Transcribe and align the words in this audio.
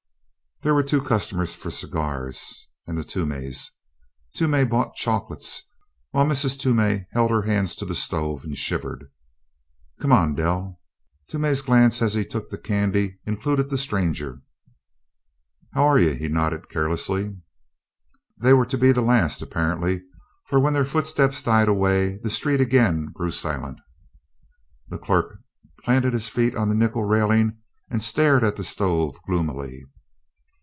There 0.63 0.75
were 0.75 0.83
two 0.83 1.01
customers 1.01 1.55
for 1.55 1.71
cigars, 1.71 2.67
and 2.85 2.95
the 2.95 3.03
Toomeys. 3.03 3.71
Toomey 4.35 4.63
bought 4.63 4.93
chocolates 4.93 5.63
while 6.11 6.23
Mrs. 6.27 6.55
Toomey 6.59 7.07
held 7.13 7.31
her 7.31 7.41
hands 7.41 7.73
to 7.77 7.83
the 7.85 7.95
stove 7.95 8.43
and 8.43 8.55
shivered. 8.55 9.09
"Come 9.99 10.11
on, 10.11 10.35
Dell." 10.35 10.79
Toomey's 11.27 11.63
glance 11.63 11.99
as 11.99 12.13
he 12.13 12.23
took 12.23 12.51
the 12.51 12.59
candy 12.59 13.17
included 13.25 13.71
the 13.71 13.77
stranger. 13.79 14.43
"How're 15.73 15.97
you?" 15.97 16.11
he 16.13 16.27
nodded 16.27 16.69
carelessly. 16.69 17.35
They 18.39 18.53
were 18.53 18.67
to 18.67 18.77
be 18.77 18.91
the 18.91 19.01
last, 19.01 19.41
apparently, 19.41 20.03
for 20.45 20.59
when 20.59 20.73
their 20.73 20.85
footsteps 20.85 21.41
died 21.41 21.69
away 21.69 22.17
the 22.19 22.29
street 22.29 22.61
again 22.61 23.07
grew 23.11 23.31
silent. 23.31 23.79
The 24.89 24.99
clerk 24.99 25.39
planted 25.83 26.13
his 26.13 26.29
feet 26.29 26.55
on 26.55 26.69
the 26.69 26.75
nickel 26.75 27.03
railing 27.03 27.57
and 27.89 28.03
stared 28.03 28.43
at 28.43 28.57
the 28.57 28.63
stove 28.63 29.17
gloomily. 29.25 29.87